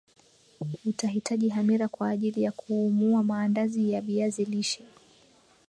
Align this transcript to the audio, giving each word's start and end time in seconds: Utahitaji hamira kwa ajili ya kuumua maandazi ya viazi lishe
Utahitaji 0.85 1.49
hamira 1.49 1.87
kwa 1.87 2.09
ajili 2.09 2.43
ya 2.43 2.51
kuumua 2.51 3.23
maandazi 3.23 3.91
ya 3.91 4.01
viazi 4.01 4.45
lishe 4.45 4.85